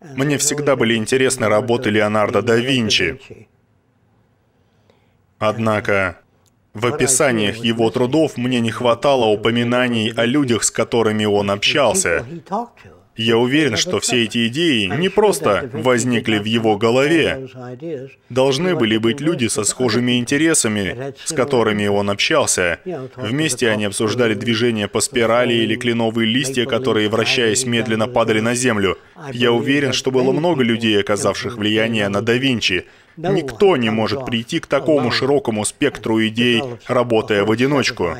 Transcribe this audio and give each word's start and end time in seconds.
Мне 0.00 0.38
всегда 0.38 0.76
были 0.76 0.94
интересны 0.94 1.48
работы 1.48 1.90
Леонардо 1.90 2.42
да 2.42 2.56
Винчи. 2.56 3.18
Однако 5.38 6.18
в 6.74 6.86
описаниях 6.86 7.56
его 7.56 7.90
трудов 7.90 8.36
мне 8.36 8.60
не 8.60 8.70
хватало 8.70 9.26
упоминаний 9.26 10.12
о 10.12 10.26
людях, 10.26 10.64
с 10.64 10.70
которыми 10.70 11.24
он 11.24 11.50
общался. 11.50 12.24
Я 13.16 13.38
уверен, 13.38 13.76
что 13.76 14.00
все 14.00 14.24
эти 14.24 14.46
идеи 14.48 14.86
не 14.86 15.08
просто 15.08 15.70
возникли 15.72 16.38
в 16.38 16.44
его 16.44 16.76
голове. 16.76 17.48
Должны 18.28 18.76
были 18.76 18.98
быть 18.98 19.20
люди 19.20 19.46
со 19.46 19.64
схожими 19.64 20.18
интересами, 20.18 21.14
с 21.24 21.32
которыми 21.32 21.86
он 21.86 22.10
общался. 22.10 22.78
Вместе 23.16 23.70
они 23.70 23.84
обсуждали 23.86 24.34
движение 24.34 24.88
по 24.88 25.00
спирали 25.00 25.54
или 25.54 25.76
кленовые 25.76 26.26
листья, 26.26 26.66
которые, 26.66 27.08
вращаясь 27.08 27.64
медленно, 27.64 28.06
падали 28.06 28.40
на 28.40 28.54
землю. 28.54 28.98
Я 29.32 29.52
уверен, 29.52 29.92
что 29.92 30.10
было 30.10 30.32
много 30.32 30.62
людей, 30.62 31.00
оказавших 31.00 31.56
влияние 31.56 32.08
на 32.08 32.20
да 32.22 32.34
Винчи. 32.34 32.84
Никто 33.16 33.76
не 33.76 33.90
может 33.90 34.26
прийти 34.26 34.60
к 34.60 34.66
такому 34.66 35.10
широкому 35.10 35.64
спектру 35.64 36.24
идей, 36.26 36.62
работая 36.86 37.44
в 37.44 37.50
одиночку. 37.50 38.14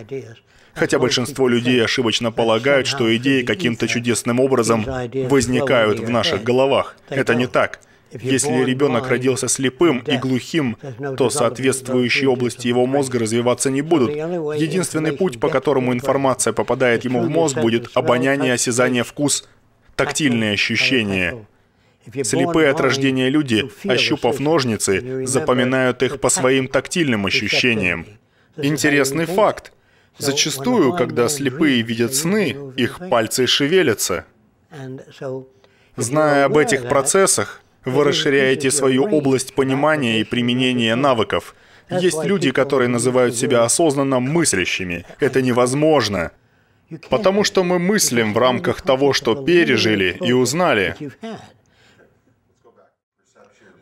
Хотя 0.76 0.98
большинство 0.98 1.48
людей 1.48 1.82
ошибочно 1.82 2.30
полагают, 2.30 2.86
что 2.86 3.14
идеи 3.16 3.42
каким-то 3.42 3.88
чудесным 3.88 4.40
образом 4.40 4.84
возникают 5.28 6.00
в 6.00 6.10
наших 6.10 6.44
головах. 6.44 6.96
Это 7.08 7.34
не 7.34 7.46
так. 7.46 7.80
Если 8.12 8.64
ребенок 8.64 9.08
родился 9.08 9.48
слепым 9.48 9.98
и 10.06 10.16
глухим, 10.16 10.76
то 11.16 11.28
соответствующие 11.28 12.28
области 12.30 12.68
его 12.68 12.86
мозга 12.86 13.18
развиваться 13.18 13.70
не 13.70 13.82
будут. 13.82 14.10
Единственный 14.10 15.12
путь, 15.12 15.40
по 15.40 15.48
которому 15.48 15.92
информация 15.92 16.52
попадает 16.52 17.04
ему 17.04 17.20
в 17.20 17.28
мозг, 17.28 17.58
будет 17.58 17.90
обоняние, 17.94 18.54
осязание, 18.54 19.02
вкус, 19.02 19.48
тактильные 19.96 20.52
ощущения. 20.52 21.46
Слепые 22.22 22.70
от 22.70 22.80
рождения 22.80 23.28
люди, 23.28 23.68
ощупав 23.84 24.38
ножницы, 24.38 25.26
запоминают 25.26 26.02
их 26.02 26.20
по 26.20 26.28
своим 26.28 26.68
тактильным 26.68 27.26
ощущениям. 27.26 28.06
Интересный 28.56 29.26
факт. 29.26 29.72
Зачастую, 30.18 30.94
когда 30.94 31.28
слепые 31.28 31.82
видят 31.82 32.14
сны, 32.14 32.56
их 32.76 33.00
пальцы 33.10 33.46
шевелятся. 33.46 34.24
Зная 35.96 36.44
об 36.44 36.56
этих 36.56 36.88
процессах, 36.88 37.62
вы 37.84 38.04
расширяете 38.04 38.70
свою 38.70 39.04
область 39.04 39.54
понимания 39.54 40.20
и 40.20 40.24
применения 40.24 40.94
навыков. 40.94 41.54
Есть 41.88 42.24
люди, 42.24 42.50
которые 42.50 42.88
называют 42.88 43.36
себя 43.36 43.62
осознанно 43.62 44.20
мыслящими. 44.20 45.04
Это 45.20 45.40
невозможно. 45.40 46.32
Потому 47.10 47.44
что 47.44 47.64
мы 47.64 47.78
мыслим 47.78 48.32
в 48.32 48.38
рамках 48.38 48.80
того, 48.80 49.12
что 49.12 49.34
пережили 49.44 50.16
и 50.20 50.32
узнали. 50.32 50.96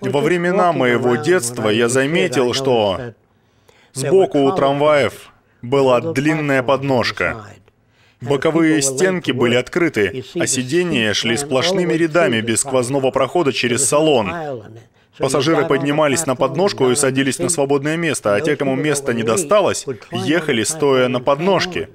Во 0.01 0.21
времена 0.21 0.73
моего 0.73 1.17
детства 1.17 1.69
я 1.69 1.89
заметил, 1.89 2.53
что 2.53 3.15
сбоку 3.93 4.39
у 4.41 4.53
трамваев 4.55 5.33
была 5.65 6.01
длинная 6.01 6.62
подножка. 6.62 7.47
Боковые 8.20 8.81
стенки 8.81 9.33
были 9.33 9.55
открыты, 9.55 10.25
а 10.39 10.47
сиденья 10.47 11.12
шли 11.12 11.37
сплошными 11.37 11.93
рядами 11.93 12.41
без 12.41 12.61
сквозного 12.61 13.11
прохода 13.11 13.53
через 13.53 13.87
салон. 13.87 14.33
Пассажиры 15.19 15.67
поднимались 15.67 16.27
на 16.27 16.34
подножку 16.34 16.91
и 16.91 16.97
садились 16.97 17.39
на 17.39 17.48
свободное 17.48 17.97
место, 17.97 18.34
а 18.34 18.41
те, 18.41 18.56
кому 18.56 18.75
место 18.75 19.15
не 19.15 19.23
досталось, 19.23 19.87
ехали 20.11 20.65
стоя 20.65 21.09
на 21.09 21.21
подножке. 21.21 21.91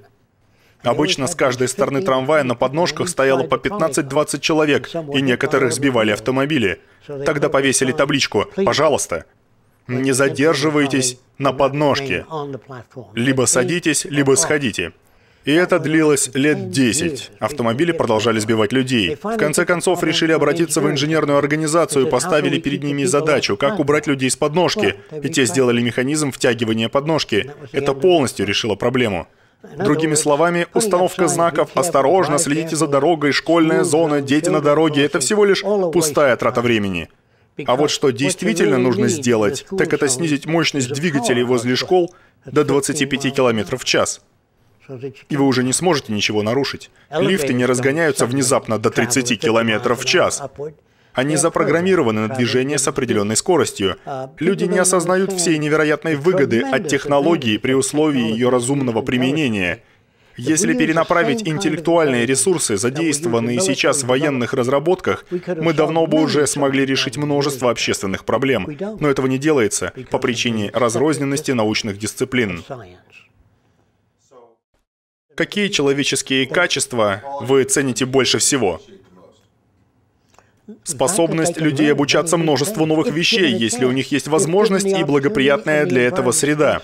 Обычно 0.82 1.26
с 1.26 1.34
каждой 1.34 1.68
стороны 1.68 2.00
трамвая 2.00 2.42
на 2.42 2.54
подножках 2.54 3.08
стояло 3.08 3.42
по 3.42 3.56
15-20 3.56 4.40
человек, 4.40 4.88
и 5.14 5.20
некоторых 5.20 5.74
сбивали 5.74 6.12
автомобили. 6.12 6.80
Тогда 7.26 7.50
повесили 7.50 7.92
табличку 7.92 8.46
«Пожалуйста, 8.64 9.26
не 9.90 10.12
задерживайтесь 10.12 11.18
на 11.38 11.52
подножке. 11.52 12.26
Либо 13.14 13.46
садитесь, 13.46 14.04
либо 14.04 14.34
сходите. 14.36 14.92
И 15.46 15.52
это 15.52 15.78
длилось 15.78 16.30
лет 16.34 16.70
10. 16.70 17.30
Автомобили 17.38 17.92
продолжали 17.92 18.38
сбивать 18.38 18.72
людей. 18.72 19.16
В 19.22 19.36
конце 19.36 19.64
концов, 19.64 20.02
решили 20.04 20.32
обратиться 20.32 20.82
в 20.82 20.90
инженерную 20.90 21.38
организацию 21.38 22.06
и 22.06 22.10
поставили 22.10 22.58
перед 22.58 22.82
ними 22.82 23.04
задачу, 23.04 23.56
как 23.56 23.80
убрать 23.80 24.06
людей 24.06 24.30
с 24.30 24.36
подножки. 24.36 24.96
И 25.22 25.28
те 25.30 25.46
сделали 25.46 25.80
механизм 25.80 26.30
втягивания 26.30 26.88
подножки. 26.90 27.50
Это 27.72 27.94
полностью 27.94 28.44
решило 28.44 28.74
проблему. 28.74 29.28
Другими 29.76 30.14
словами, 30.14 30.66
установка 30.74 31.28
знаков 31.28 31.70
«Осторожно, 31.74 32.38
следите 32.38 32.76
за 32.76 32.86
дорогой», 32.86 33.32
«Школьная 33.32 33.84
зона», 33.84 34.22
«Дети 34.22 34.48
на 34.48 34.60
дороге»— 34.60 35.04
это 35.04 35.20
всего 35.20 35.44
лишь 35.44 35.62
пустая 35.92 36.36
трата 36.36 36.62
времени. 36.62 37.08
А 37.66 37.76
вот 37.76 37.90
что 37.90 38.10
действительно 38.10 38.78
нужно 38.78 39.08
сделать, 39.08 39.66
так 39.76 39.92
это 39.92 40.08
снизить 40.08 40.46
мощность 40.46 40.92
двигателей 40.92 41.42
возле 41.42 41.76
школ 41.76 42.14
до 42.46 42.64
25 42.64 43.34
км 43.34 43.76
в 43.76 43.84
час. 43.84 44.20
И 45.28 45.36
вы 45.36 45.46
уже 45.46 45.62
не 45.62 45.72
сможете 45.72 46.12
ничего 46.12 46.42
нарушить. 46.42 46.90
Лифты 47.10 47.52
не 47.52 47.66
разгоняются 47.66 48.26
внезапно 48.26 48.78
до 48.78 48.90
30 48.90 49.40
км 49.40 49.94
в 49.94 50.04
час. 50.04 50.42
Они 51.12 51.36
запрограммированы 51.36 52.28
на 52.28 52.34
движение 52.34 52.78
с 52.78 52.86
определенной 52.86 53.36
скоростью. 53.36 53.96
Люди 54.38 54.64
не 54.64 54.78
осознают 54.78 55.32
всей 55.32 55.58
невероятной 55.58 56.16
выгоды 56.16 56.62
от 56.62 56.88
технологии 56.88 57.56
при 57.56 57.72
условии 57.72 58.30
ее 58.30 58.48
разумного 58.48 59.02
применения. 59.02 59.82
Если 60.40 60.72
перенаправить 60.72 61.46
интеллектуальные 61.46 62.24
ресурсы, 62.24 62.78
задействованные 62.78 63.60
сейчас 63.60 64.02
в 64.02 64.06
военных 64.06 64.54
разработках, 64.54 65.26
мы 65.30 65.74
давно 65.74 66.06
бы 66.06 66.22
уже 66.22 66.46
смогли 66.46 66.86
решить 66.86 67.18
множество 67.18 67.70
общественных 67.70 68.24
проблем. 68.24 68.66
Но 69.00 69.10
этого 69.10 69.26
не 69.26 69.38
делается 69.38 69.92
по 70.10 70.18
причине 70.18 70.70
разрозненности 70.72 71.52
научных 71.52 71.98
дисциплин. 71.98 72.64
Какие 75.34 75.68
человеческие 75.68 76.46
качества 76.46 77.22
вы 77.42 77.64
цените 77.64 78.06
больше 78.06 78.38
всего? 78.38 78.80
Способность 80.84 81.60
людей 81.60 81.92
обучаться 81.92 82.36
множеству 82.36 82.86
новых 82.86 83.08
вещей, 83.08 83.52
если 83.52 83.84
у 83.84 83.92
них 83.92 84.10
есть 84.12 84.28
возможность 84.28 84.86
и 84.86 85.04
благоприятная 85.04 85.84
для 85.84 86.02
этого 86.02 86.32
среда. 86.32 86.82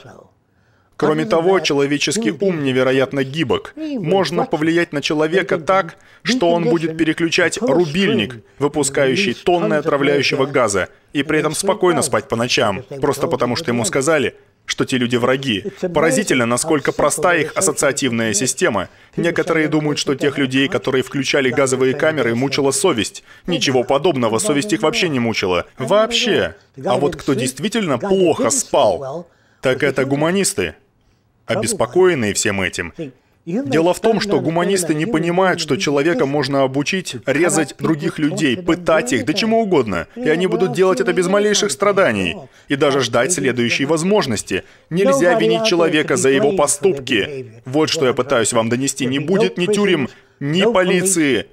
Кроме 0.96 1.26
того, 1.26 1.60
человеческий 1.60 2.30
ум 2.30 2.64
невероятно 2.64 3.22
гибок. 3.22 3.74
Можно 3.76 4.44
повлиять 4.44 4.92
на 4.92 5.02
человека 5.02 5.58
так, 5.58 5.96
что 6.22 6.50
он 6.50 6.64
будет 6.64 6.96
переключать 6.96 7.58
рубильник, 7.60 8.42
выпускающий 8.58 9.34
тонны 9.34 9.74
отравляющего 9.74 10.46
газа, 10.46 10.88
и 11.12 11.22
при 11.22 11.38
этом 11.38 11.54
спокойно 11.54 12.02
спать 12.02 12.28
по 12.28 12.36
ночам, 12.36 12.82
просто 13.00 13.26
потому 13.26 13.56
что 13.56 13.70
ему 13.70 13.84
сказали, 13.84 14.36
что 14.64 14.84
те 14.84 14.96
люди 14.96 15.16
враги. 15.16 15.64
Поразительно, 15.94 16.46
насколько 16.46 16.92
проста 16.92 17.36
их 17.36 17.52
ассоциативная 17.54 18.32
система. 18.32 18.88
Некоторые 19.16 19.68
думают, 19.68 19.98
что 19.98 20.14
тех 20.14 20.38
людей, 20.38 20.66
которые 20.68 21.04
включали 21.04 21.50
газовые 21.50 21.94
камеры, 21.94 22.34
мучила 22.34 22.72
совесть. 22.72 23.22
Ничего 23.46 23.84
подобного, 23.84 24.38
совесть 24.38 24.72
их 24.72 24.82
вообще 24.82 25.08
не 25.08 25.20
мучила. 25.20 25.66
Вообще. 25.78 26.56
А 26.84 26.96
вот 26.96 27.16
кто 27.16 27.34
действительно 27.34 27.98
плохо 27.98 28.50
спал, 28.50 29.28
так 29.60 29.82
это 29.82 30.04
гуманисты 30.04 30.74
обеспокоенные 31.46 32.34
всем 32.34 32.60
этим. 32.60 32.92
Дело 33.46 33.94
в 33.94 34.00
том, 34.00 34.20
что 34.20 34.40
гуманисты 34.40 34.92
не 34.92 35.06
понимают, 35.06 35.60
что 35.60 35.76
человека 35.76 36.26
можно 36.26 36.64
обучить 36.64 37.14
резать 37.26 37.76
других 37.78 38.18
людей, 38.18 38.56
пытать 38.56 39.12
их, 39.12 39.24
да 39.24 39.32
чему 39.34 39.62
угодно, 39.62 40.08
и 40.16 40.28
они 40.28 40.48
будут 40.48 40.72
делать 40.72 41.00
это 41.00 41.12
без 41.12 41.28
малейших 41.28 41.70
страданий, 41.70 42.36
и 42.66 42.74
даже 42.74 43.00
ждать 43.00 43.32
следующей 43.32 43.84
возможности. 43.84 44.64
Нельзя 44.90 45.38
винить 45.38 45.64
человека 45.64 46.16
за 46.16 46.30
его 46.30 46.56
поступки. 46.56 47.52
Вот 47.64 47.88
что 47.88 48.06
я 48.06 48.14
пытаюсь 48.14 48.52
вам 48.52 48.68
донести. 48.68 49.06
Не 49.06 49.20
будет 49.20 49.58
ни 49.58 49.66
тюрем, 49.66 50.08
ни 50.40 50.62
полиции, 50.64 51.46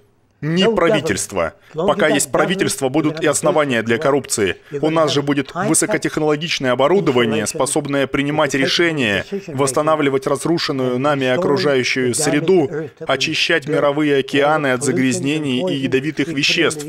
ни 0.44 0.76
правительства. 0.76 1.54
Пока 1.74 2.08
есть 2.08 2.32
правительство, 2.32 2.90
будут 2.90 3.22
и 3.24 3.28
основания 3.28 3.82
для 3.82 3.98
коррупции. 3.98 4.58
У 4.82 4.90
нас 4.90 5.12
же 5.12 5.22
будет 5.22 5.54
высокотехнологичное 5.56 6.72
оборудование, 6.72 7.48
способное 7.48 8.08
принимать 8.08 8.54
решения, 8.54 9.26
восстанавливать 9.48 10.28
разрушенную 10.28 11.00
нами 11.00 11.28
окружающую 11.28 12.14
среду, 12.14 12.70
очищать 13.00 13.68
мировые 13.68 14.18
океаны 14.18 14.74
от 14.74 14.84
загрязнений 14.84 15.64
и 15.72 15.76
ядовитых 15.78 16.28
веществ. 16.28 16.86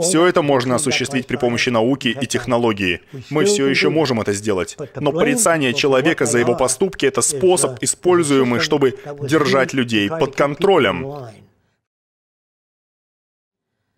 Все 0.00 0.26
это 0.26 0.42
можно 0.42 0.76
осуществить 0.76 1.26
при 1.26 1.36
помощи 1.36 1.68
науки 1.68 2.16
и 2.20 2.26
технологии. 2.26 3.02
Мы 3.30 3.44
все 3.44 3.66
еще 3.66 3.90
можем 3.90 4.20
это 4.20 4.32
сделать. 4.32 4.76
Но 4.96 5.12
порицание 5.12 5.74
человека 5.74 6.26
за 6.26 6.38
его 6.38 6.56
поступки— 6.56 7.06
это 7.06 7.22
способ, 7.22 7.82
используемый, 7.82 8.60
чтобы 8.60 8.98
держать 9.22 9.72
людей 9.72 10.08
под 10.08 10.34
контролем. 10.34 11.28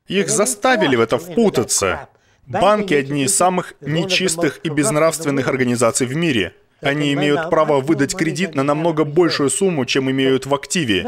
Их 0.07 0.29
заставили 0.29 0.97
в 0.97 1.01
это 1.01 1.19
впутаться. 1.19 2.09
Банки— 2.47 2.93
одни 2.95 3.25
из 3.25 3.35
самых 3.35 3.75
нечистых 3.81 4.61
и 4.63 4.69
безнравственных 4.69 5.49
организаций 5.49 6.07
в 6.07 6.15
мире. 6.15 6.53
Они 6.83 7.15
имеют 7.15 7.49
право 7.49 7.81
выдать 7.81 8.15
кредит 8.15 8.55
на 8.55 8.63
намного 8.63 9.05
большую 9.05 9.49
сумму, 9.49 9.87
чем 9.87 10.11
имеют 10.11 10.45
в 10.45 10.55
активе. 10.55 11.07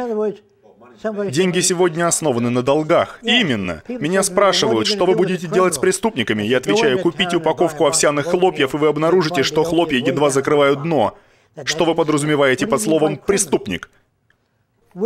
Деньги 1.30 1.60
сегодня 1.60 2.06
основаны 2.06 2.48
на 2.48 2.62
долгах. 2.62 3.18
Именно. 3.22 3.82
Меня 3.86 4.22
спрашивают, 4.22 4.86
что 4.86 5.04
вы 5.04 5.14
будете 5.14 5.46
делать 5.46 5.74
с 5.74 5.78
преступниками. 5.78 6.42
Я 6.42 6.56
отвечаю, 6.56 6.98
купите 6.98 7.36
упаковку 7.36 7.84
овсяных 7.84 8.24
хлопьев, 8.26 8.72
и 8.72 8.78
вы 8.78 8.88
обнаружите, 8.88 9.42
что 9.42 9.62
хлопья 9.62 9.98
едва 9.98 10.30
закрывают 10.30 10.82
дно. 10.84 11.18
Что 11.64 11.84
вы 11.84 11.94
подразумеваете 11.94 12.66
под 12.66 12.80
словом 12.80 13.18
«преступник»? 13.18 13.90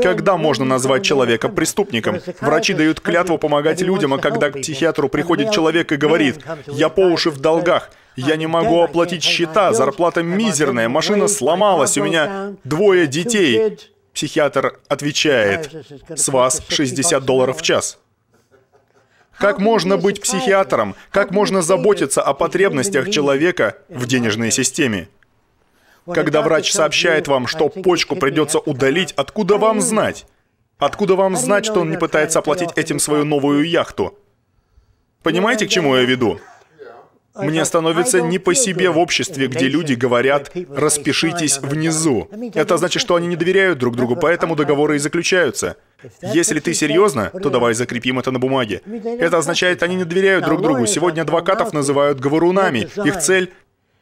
Когда 0.03 0.37
можно 0.37 0.65
назвать 0.65 1.05
человека 1.05 1.49
преступником? 1.49 2.21
Врачи 2.41 2.75
дают 2.75 3.01
клятву 3.01 3.39
помогать 3.39 3.81
людям, 3.81 4.15
а 4.15 4.19
когда 4.19 4.51
к 4.51 4.61
психиатру 4.61 5.09
приходит 5.09 5.51
человек 5.51 5.91
и 5.91 5.97
говорит, 5.97 6.39
«Я 6.67 6.89
по 6.89 7.01
уши 7.01 7.31
в 7.31 7.41
долгах, 7.41 7.91
я 8.17 8.37
не 8.37 8.47
могу 8.47 8.83
оплатить 8.83 9.23
счета, 9.23 9.73
зарплата 9.73 10.23
мизерная, 10.23 10.89
машина 10.89 11.27
сломалась, 11.27 11.99
у 11.99 12.05
меня 12.05 12.53
двое 12.63 13.07
детей», 13.07 13.79
психиатр 14.15 14.79
отвечает, 14.89 15.71
«С 16.15 16.29
вас 16.29 16.63
60 16.69 17.25
долларов 17.25 17.59
в 17.59 17.63
час». 17.63 17.99
Как 19.39 19.59
можно 19.59 19.97
быть 19.97 20.21
психиатром? 20.21 20.95
Как 21.11 21.31
можно 21.31 21.63
заботиться 21.63 22.21
о 22.21 22.35
потребностях 22.35 23.09
человека 23.09 23.77
в 23.89 24.07
денежной 24.07 24.51
системе? 24.51 25.09
Когда 26.07 26.43
врач 26.43 26.73
сообщает 26.73 27.29
вам, 27.29 27.47
что 27.47 27.69
почку 27.69 28.17
придется 28.17 28.59
удалить, 28.59 29.13
откуда 29.17 29.57
вам 29.57 29.81
знать? 29.81 30.27
Откуда 30.79 31.15
вам 31.15 31.37
знать, 31.37 31.67
что 31.67 31.81
он 31.81 31.91
не 31.91 31.99
пытается 31.99 32.39
оплатить 32.39 32.71
этим 32.77 32.99
свою 32.99 33.25
новую 33.25 33.69
яхту? 33.69 34.19
Понимаете, 35.23 35.67
к 35.67 35.69
чему 35.69 35.95
я 35.97 36.03
веду? 36.05 36.41
Мне 37.35 37.65
становится 37.65 38.21
не 38.21 38.39
по 38.39 38.55
себе 38.55 38.91
в 38.91 38.99
обществе, 38.99 39.47
где 39.47 39.69
люди 39.69 39.95
говорят 39.95 40.51
«распишитесь 40.71 41.59
внизу». 41.59 42.29
Это 42.55 42.77
значит, 42.77 43.01
что 43.01 43.15
они 43.15 43.29
не 43.29 43.37
доверяют 43.37 43.79
друг 43.79 43.97
другу, 43.97 44.17
поэтому 44.17 44.57
договоры 44.57 44.97
и 44.97 44.99
заключаются. 44.99 45.77
Если 46.23 46.61
ты 46.61 46.75
серьезно, 46.75 47.31
то 47.31 47.51
давай 47.51 47.75
закрепим 47.75 48.19
это 48.19 48.31
на 48.31 48.39
бумаге. 48.39 48.83
Это 49.21 49.39
означает, 49.39 49.83
они 49.83 49.95
не 49.97 50.05
доверяют 50.05 50.45
друг 50.45 50.61
другу. 50.63 50.87
Сегодня 50.87 51.23
адвокатов 51.23 51.73
называют 51.73 52.19
говорунами. 52.19 52.89
Их 53.05 53.19
цель 53.21 53.53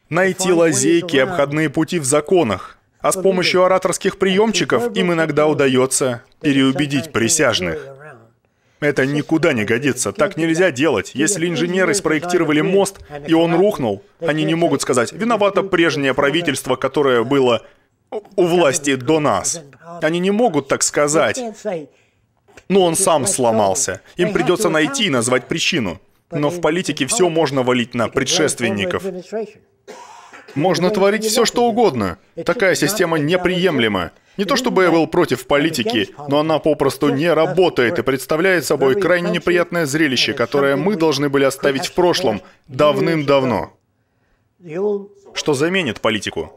найти 0.08 0.52
лазейки 0.52 1.16
и 1.16 1.20
обходные 1.20 1.70
пути 1.70 1.99
в 1.99 2.05
законах. 2.05 2.78
А 3.00 3.12
с 3.12 3.20
помощью 3.20 3.64
ораторских 3.64 4.19
приемчиков 4.19 4.96
им 4.96 5.12
иногда 5.12 5.46
удается 5.46 6.22
переубедить 6.40 7.12
присяжных. 7.12 7.87
Это 8.81 9.06
никуда 9.06 9.52
не 9.52 9.64
годится. 9.64 10.12
Так 10.12 10.37
нельзя 10.37 10.70
делать. 10.70 11.12
Если 11.14 11.49
инженеры 11.49 11.94
спроектировали 11.94 12.60
мост, 12.60 13.00
и 13.26 13.34
он 13.34 13.55
рухнул, 13.55 14.05
они 14.20 14.44
не 14.44 14.55
могут 14.55 14.82
сказать, 14.82 15.12
виновато 15.12 15.62
прежнее 15.62 16.14
правительство, 16.14 16.76
которое 16.76 17.25
было 17.25 17.62
у 18.37 18.46
власти 18.46 18.94
до 18.94 19.20
нас. 19.20 19.62
Они 20.02 20.19
не 20.19 20.31
могут 20.31 20.69
так 20.69 20.82
сказать. 20.82 21.40
Но 22.69 22.82
он 22.82 22.96
сам 22.96 23.26
сломался. 23.26 24.00
Им 24.16 24.32
придется 24.32 24.69
найти 24.69 25.06
и 25.06 25.11
назвать 25.11 25.46
причину. 25.46 26.00
Но 26.30 26.50
в 26.50 26.60
политике 26.60 27.06
все 27.06 27.28
можно 27.28 27.62
валить 27.62 27.94
на 27.94 28.08
предшественников. 28.08 29.02
Можно 30.54 30.90
творить 30.90 31.25
все, 31.25 31.44
что 31.44 31.64
угодно. 31.66 32.19
Такая 32.44 32.75
система 32.75 33.19
неприемлема. 33.19 34.12
Не 34.36 34.44
то 34.44 34.54
чтобы 34.54 34.84
я 34.84 34.90
был 34.90 35.06
против 35.08 35.46
политики, 35.46 36.10
но 36.28 36.38
она 36.38 36.58
попросту 36.60 37.08
не 37.08 37.32
работает 37.32 37.98
и 37.98 38.02
представляет 38.02 38.64
собой 38.64 39.00
крайне 39.00 39.30
неприятное 39.30 39.84
зрелище, 39.84 40.32
которое 40.32 40.76
мы 40.76 40.96
должны 40.96 41.28
были 41.28 41.44
оставить 41.44 41.86
в 41.86 41.94
прошлом 41.94 42.40
давным-давно. 42.69 43.72
Что 45.34 45.54
заменит 45.54 46.00
политику? 46.00 46.52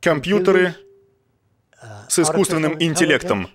Компьютеры 0.00 0.74
с 2.08 2.18
искусственным 2.18 2.76
интеллектом, 2.80 3.48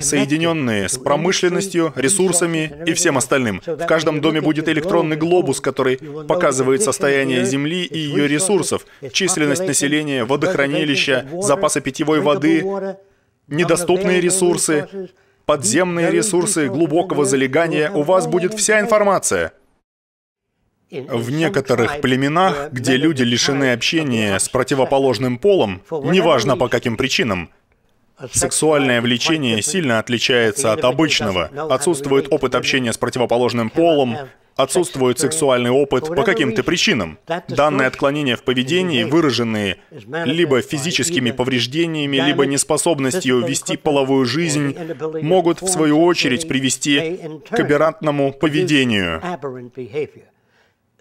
соединенные 0.00 0.88
с 0.88 0.98
промышленностью, 0.98 1.92
ресурсами 1.96 2.72
и 2.86 2.92
всем 2.92 3.18
остальным. 3.18 3.62
В 3.64 3.86
каждом 3.86 4.20
доме 4.20 4.40
будет 4.40 4.68
электронный 4.68 5.16
глобус, 5.16 5.60
который 5.60 5.98
показывает 6.26 6.82
состояние 6.82 7.44
Земли 7.44 7.84
и 7.84 7.98
ее 7.98 8.28
ресурсов, 8.28 8.86
численность 9.12 9.66
населения, 9.66 10.24
водохранилища, 10.24 11.28
запасы 11.40 11.80
питьевой 11.80 12.20
воды, 12.20 12.64
недоступные 13.48 14.20
ресурсы, 14.20 14.88
подземные 15.44 16.10
ресурсы 16.10 16.68
глубокого 16.68 17.24
залегания. 17.24 17.90
У 17.90 18.02
вас 18.02 18.26
будет 18.26 18.54
вся 18.54 18.80
информация. 18.80 19.52
В 20.90 21.30
некоторых 21.30 22.00
племенах, 22.00 22.72
где 22.72 22.96
люди 22.96 23.22
лишены 23.22 23.72
общения 23.72 24.38
с 24.38 24.48
противоположным 24.48 25.38
полом, 25.38 25.82
неважно 25.90 26.56
по 26.56 26.68
каким 26.68 26.96
причинам, 26.96 27.50
Сексуальное 28.32 29.00
влечение 29.00 29.62
сильно 29.62 29.98
отличается 29.98 30.72
от 30.72 30.84
обычного. 30.84 31.50
Отсутствует 31.70 32.26
опыт 32.30 32.54
общения 32.54 32.92
с 32.92 32.98
противоположным 32.98 33.70
полом, 33.70 34.16
отсутствует 34.56 35.18
сексуальный 35.18 35.70
опыт 35.70 36.06
по 36.08 36.22
каким-то 36.22 36.62
причинам. 36.62 37.18
Данные 37.48 37.88
отклонения 37.88 38.36
в 38.36 38.42
поведении, 38.42 39.04
выраженные 39.04 39.78
либо 40.24 40.60
физическими 40.60 41.30
повреждениями, 41.30 42.16
либо 42.16 42.46
неспособностью 42.46 43.40
вести 43.46 43.76
половую 43.76 44.26
жизнь, 44.26 44.76
могут 45.22 45.62
в 45.62 45.68
свою 45.68 46.02
очередь 46.02 46.48
привести 46.48 47.20
к 47.48 47.58
аберрантному 47.58 48.32
поведению. 48.32 49.22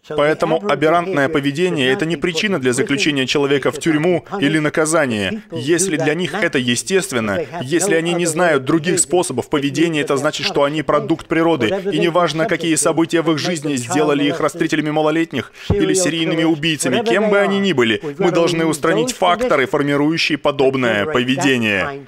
Поэтому 0.07 0.63
аберрантное 0.69 1.29
поведение— 1.29 1.91
это 1.93 2.05
не 2.05 2.17
причина 2.17 2.59
для 2.59 2.73
заключения 2.73 3.25
человека 3.25 3.71
в 3.71 3.79
тюрьму 3.79 4.25
или 4.39 4.59
наказания. 4.59 5.43
Если 5.51 5.97
для 5.97 6.13
них 6.13 6.33
это 6.33 6.57
естественно, 6.57 7.39
если 7.61 7.95
они 7.95 8.13
не 8.13 8.25
знают 8.25 8.65
других 8.65 8.99
способов 8.99 9.49
поведения, 9.49 10.01
это 10.01 10.17
значит, 10.17 10.45
что 10.45 10.63
они 10.63 10.83
продукт 10.83 11.27
природы. 11.27 11.67
И 11.91 11.99
неважно, 11.99 12.45
какие 12.45 12.75
события 12.75 13.21
в 13.21 13.31
их 13.31 13.39
жизни 13.39 13.75
сделали 13.75 14.23
их 14.23 14.39
растрителями 14.39 14.91
малолетних 14.91 15.51
или 15.69 15.93
серийными 15.93 16.43
убийцами, 16.43 17.03
кем 17.03 17.29
бы 17.29 17.39
они 17.39 17.59
ни 17.59 17.73
были, 17.73 18.01
мы 18.17 18.31
должны 18.31 18.65
устранить 18.65 19.13
факторы, 19.13 19.65
формирующие 19.65 20.37
подобное 20.37 21.05
поведение. 21.05 22.03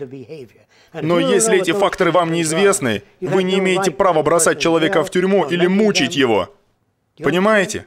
Но 0.94 1.20
если 1.20 1.62
эти 1.62 1.72
факторы 1.72 2.12
вам 2.12 2.32
неизвестны, 2.32 3.04
вы 3.22 3.44
не 3.44 3.60
имеете 3.60 3.92
права 3.92 4.24
бросать 4.24 4.60
человека 4.60 5.04
в 5.04 5.10
тюрьму 5.10 5.46
или 5.46 5.68
мучить 5.68 6.16
его. 6.16 6.50
Понимаете? 7.18 7.86